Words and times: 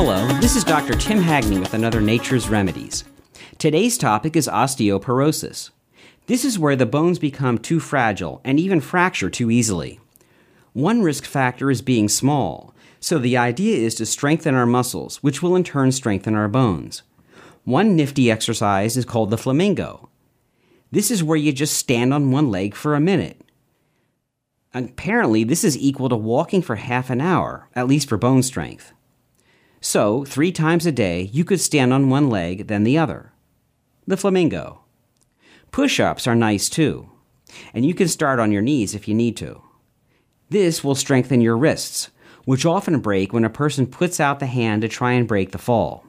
Hello, 0.00 0.28
this 0.38 0.54
is 0.54 0.62
Dr. 0.62 0.94
Tim 0.94 1.20
Hagney 1.20 1.58
with 1.58 1.74
another 1.74 2.00
Nature's 2.00 2.48
Remedies. 2.48 3.02
Today's 3.58 3.98
topic 3.98 4.36
is 4.36 4.46
osteoporosis. 4.46 5.70
This 6.26 6.44
is 6.44 6.56
where 6.56 6.76
the 6.76 6.86
bones 6.86 7.18
become 7.18 7.58
too 7.58 7.80
fragile 7.80 8.40
and 8.44 8.60
even 8.60 8.80
fracture 8.80 9.28
too 9.28 9.50
easily. 9.50 9.98
One 10.72 11.02
risk 11.02 11.24
factor 11.24 11.68
is 11.68 11.82
being 11.82 12.08
small, 12.08 12.72
so 13.00 13.18
the 13.18 13.36
idea 13.36 13.76
is 13.76 13.96
to 13.96 14.06
strengthen 14.06 14.54
our 14.54 14.66
muscles, 14.66 15.16
which 15.16 15.42
will 15.42 15.56
in 15.56 15.64
turn 15.64 15.90
strengthen 15.90 16.36
our 16.36 16.46
bones. 16.46 17.02
One 17.64 17.96
nifty 17.96 18.30
exercise 18.30 18.96
is 18.96 19.04
called 19.04 19.30
the 19.30 19.36
flamingo. 19.36 20.10
This 20.92 21.10
is 21.10 21.24
where 21.24 21.36
you 21.36 21.52
just 21.52 21.76
stand 21.76 22.14
on 22.14 22.30
one 22.30 22.52
leg 22.52 22.76
for 22.76 22.94
a 22.94 23.00
minute. 23.00 23.40
Apparently, 24.72 25.42
this 25.42 25.64
is 25.64 25.76
equal 25.76 26.08
to 26.08 26.16
walking 26.16 26.62
for 26.62 26.76
half 26.76 27.10
an 27.10 27.20
hour, 27.20 27.68
at 27.74 27.88
least 27.88 28.08
for 28.08 28.16
bone 28.16 28.44
strength. 28.44 28.92
So, 29.80 30.24
three 30.24 30.52
times 30.52 30.86
a 30.86 30.92
day, 30.92 31.30
you 31.32 31.44
could 31.44 31.60
stand 31.60 31.92
on 31.92 32.10
one 32.10 32.28
leg, 32.28 32.66
then 32.66 32.84
the 32.84 32.98
other. 32.98 33.32
The 34.06 34.16
flamingo. 34.16 34.80
Push 35.70 36.00
ups 36.00 36.26
are 36.26 36.34
nice 36.34 36.68
too, 36.68 37.10
and 37.74 37.84
you 37.84 37.94
can 37.94 38.08
start 38.08 38.40
on 38.40 38.50
your 38.50 38.62
knees 38.62 38.94
if 38.94 39.06
you 39.06 39.14
need 39.14 39.36
to. 39.36 39.62
This 40.50 40.82
will 40.82 40.94
strengthen 40.94 41.40
your 41.40 41.56
wrists, 41.56 42.10
which 42.44 42.64
often 42.64 43.00
break 43.00 43.32
when 43.32 43.44
a 43.44 43.50
person 43.50 43.86
puts 43.86 44.18
out 44.18 44.40
the 44.40 44.46
hand 44.46 44.82
to 44.82 44.88
try 44.88 45.12
and 45.12 45.28
break 45.28 45.52
the 45.52 45.58
fall. 45.58 46.04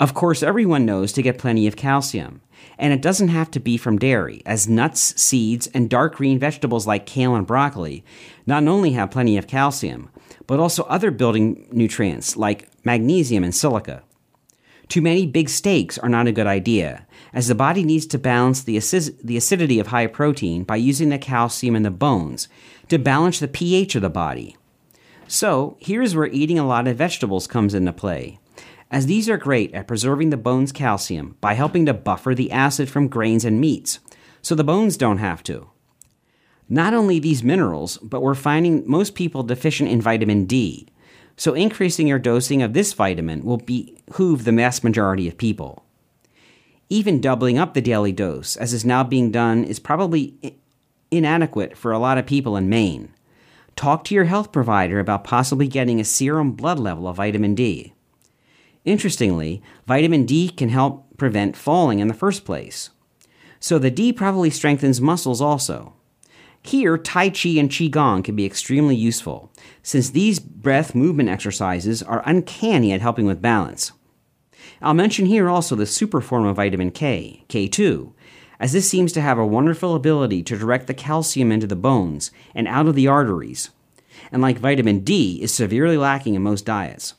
Of 0.00 0.14
course, 0.14 0.42
everyone 0.42 0.86
knows 0.86 1.12
to 1.12 1.22
get 1.22 1.36
plenty 1.36 1.66
of 1.66 1.76
calcium, 1.76 2.40
and 2.78 2.90
it 2.90 3.02
doesn't 3.02 3.28
have 3.28 3.50
to 3.50 3.60
be 3.60 3.76
from 3.76 3.98
dairy, 3.98 4.40
as 4.46 4.66
nuts, 4.66 5.20
seeds, 5.20 5.66
and 5.74 5.90
dark 5.90 6.14
green 6.14 6.38
vegetables 6.38 6.86
like 6.86 7.04
kale 7.04 7.34
and 7.34 7.46
broccoli 7.46 8.02
not 8.46 8.66
only 8.66 8.92
have 8.92 9.10
plenty 9.10 9.36
of 9.36 9.46
calcium, 9.46 10.08
but 10.46 10.58
also 10.58 10.84
other 10.84 11.10
building 11.10 11.68
nutrients 11.70 12.34
like 12.34 12.70
magnesium 12.82 13.44
and 13.44 13.54
silica. 13.54 14.02
Too 14.88 15.02
many 15.02 15.26
big 15.26 15.50
steaks 15.50 15.98
are 15.98 16.08
not 16.08 16.26
a 16.26 16.32
good 16.32 16.46
idea, 16.46 17.06
as 17.34 17.48
the 17.48 17.54
body 17.54 17.84
needs 17.84 18.06
to 18.06 18.18
balance 18.18 18.62
the, 18.62 18.78
the 19.22 19.36
acidity 19.36 19.78
of 19.78 19.88
high 19.88 20.06
protein 20.06 20.64
by 20.64 20.76
using 20.76 21.10
the 21.10 21.18
calcium 21.18 21.76
in 21.76 21.82
the 21.82 21.90
bones 21.90 22.48
to 22.88 22.98
balance 22.98 23.38
the 23.38 23.48
pH 23.48 23.96
of 23.96 24.02
the 24.02 24.08
body. 24.08 24.56
So, 25.28 25.76
here's 25.78 26.16
where 26.16 26.26
eating 26.26 26.58
a 26.58 26.66
lot 26.66 26.88
of 26.88 26.96
vegetables 26.96 27.46
comes 27.46 27.74
into 27.74 27.92
play 27.92 28.40
as 28.90 29.06
these 29.06 29.28
are 29.28 29.36
great 29.36 29.72
at 29.74 29.86
preserving 29.86 30.30
the 30.30 30.36
bone's 30.36 30.72
calcium 30.72 31.36
by 31.40 31.54
helping 31.54 31.86
to 31.86 31.94
buffer 31.94 32.34
the 32.34 32.50
acid 32.50 32.88
from 32.88 33.08
grains 33.08 33.44
and 33.44 33.60
meats, 33.60 34.00
so 34.42 34.54
the 34.54 34.64
bones 34.64 34.96
don't 34.96 35.18
have 35.18 35.42
to. 35.44 35.70
Not 36.68 36.94
only 36.94 37.18
these 37.18 37.42
minerals, 37.42 37.98
but 37.98 38.22
we're 38.22 38.34
finding 38.34 38.88
most 38.88 39.14
people 39.14 39.42
deficient 39.42 39.90
in 39.90 40.00
vitamin 40.00 40.44
D, 40.44 40.88
so 41.36 41.54
increasing 41.54 42.06
your 42.06 42.18
dosing 42.18 42.62
of 42.62 42.74
this 42.74 42.92
vitamin 42.92 43.44
will 43.44 43.56
behoove 43.56 44.44
the 44.44 44.52
vast 44.52 44.84
majority 44.84 45.26
of 45.26 45.38
people. 45.38 45.84
Even 46.88 47.20
doubling 47.20 47.58
up 47.58 47.74
the 47.74 47.80
daily 47.80 48.12
dose, 48.12 48.56
as 48.56 48.72
is 48.72 48.84
now 48.84 49.04
being 49.04 49.30
done, 49.30 49.64
is 49.64 49.78
probably 49.78 50.34
inadequate 51.10 51.76
for 51.76 51.92
a 51.92 51.98
lot 51.98 52.18
of 52.18 52.26
people 52.26 52.56
in 52.56 52.68
Maine. 52.68 53.14
Talk 53.76 54.04
to 54.04 54.14
your 54.14 54.24
health 54.24 54.52
provider 54.52 54.98
about 54.98 55.24
possibly 55.24 55.68
getting 55.68 56.00
a 56.00 56.04
serum 56.04 56.52
blood 56.52 56.78
level 56.78 57.08
of 57.08 57.16
vitamin 57.16 57.54
D. 57.54 57.94
Interestingly, 58.84 59.62
vitamin 59.86 60.24
D 60.24 60.48
can 60.48 60.70
help 60.70 61.06
prevent 61.18 61.56
falling 61.56 61.98
in 61.98 62.08
the 62.08 62.14
first 62.14 62.44
place. 62.44 62.90
So 63.58 63.78
the 63.78 63.90
D 63.90 64.12
probably 64.12 64.50
strengthens 64.50 65.00
muscles 65.00 65.42
also. 65.42 65.94
Here, 66.62 66.98
Tai 66.98 67.30
Chi 67.30 67.50
and 67.50 67.70
Qigong 67.70 68.22
can 68.22 68.36
be 68.36 68.44
extremely 68.44 68.96
useful, 68.96 69.50
since 69.82 70.10
these 70.10 70.38
breath 70.38 70.94
movement 70.94 71.28
exercises 71.28 72.02
are 72.02 72.22
uncanny 72.26 72.92
at 72.92 73.00
helping 73.00 73.26
with 73.26 73.42
balance. 73.42 73.92
I'll 74.82 74.94
mention 74.94 75.26
here 75.26 75.48
also 75.48 75.74
the 75.74 75.86
super 75.86 76.20
form 76.20 76.46
of 76.46 76.56
vitamin 76.56 76.90
K, 76.90 77.44
K2, 77.48 78.12
as 78.58 78.72
this 78.72 78.88
seems 78.88 79.12
to 79.12 79.22
have 79.22 79.38
a 79.38 79.46
wonderful 79.46 79.94
ability 79.94 80.42
to 80.44 80.58
direct 80.58 80.86
the 80.86 80.94
calcium 80.94 81.50
into 81.50 81.66
the 81.66 81.76
bones 81.76 82.30
and 82.54 82.68
out 82.68 82.86
of 82.86 82.94
the 82.94 83.08
arteries, 83.08 83.70
and 84.30 84.42
like 84.42 84.58
vitamin 84.58 85.00
D, 85.00 85.40
is 85.42 85.52
severely 85.52 85.96
lacking 85.96 86.34
in 86.34 86.42
most 86.42 86.66
diets. 86.66 87.14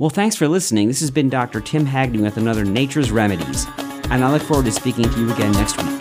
Well, 0.00 0.08
thanks 0.08 0.34
for 0.34 0.48
listening. 0.48 0.88
This 0.88 1.00
has 1.00 1.10
been 1.10 1.28
Dr. 1.28 1.60
Tim 1.60 1.84
Hagney 1.84 2.22
with 2.22 2.38
another 2.38 2.64
Nature's 2.64 3.10
Remedies, 3.10 3.66
and 4.08 4.24
I 4.24 4.32
look 4.32 4.40
forward 4.40 4.64
to 4.64 4.72
speaking 4.72 5.04
to 5.04 5.20
you 5.20 5.30
again 5.30 5.52
next 5.52 5.76
week. 5.76 5.99